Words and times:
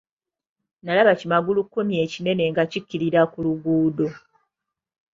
Nalaba 0.83 1.13
ki 1.19 1.25
magulu 1.31 1.61
kkumi 1.65 1.93
ekinene 2.05 2.43
nga 2.51 2.63
kikkirira 2.71 3.21
ku 3.31 3.39
luguudo. 3.45 4.07